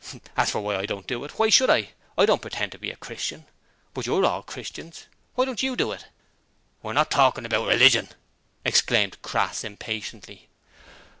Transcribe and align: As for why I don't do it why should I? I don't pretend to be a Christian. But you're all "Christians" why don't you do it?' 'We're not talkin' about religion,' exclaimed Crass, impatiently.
As 0.35 0.49
for 0.49 0.61
why 0.61 0.77
I 0.77 0.87
don't 0.87 1.05
do 1.05 1.23
it 1.25 1.37
why 1.37 1.49
should 1.49 1.69
I? 1.69 1.89
I 2.17 2.25
don't 2.25 2.41
pretend 2.41 2.71
to 2.71 2.79
be 2.79 2.89
a 2.89 2.95
Christian. 2.95 3.45
But 3.93 4.07
you're 4.07 4.25
all 4.25 4.41
"Christians" 4.41 5.05
why 5.35 5.45
don't 5.45 5.61
you 5.61 5.75
do 5.75 5.91
it?' 5.91 6.07
'We're 6.81 6.93
not 6.93 7.11
talkin' 7.11 7.45
about 7.45 7.67
religion,' 7.67 8.09
exclaimed 8.65 9.21
Crass, 9.21 9.63
impatiently. 9.63 10.49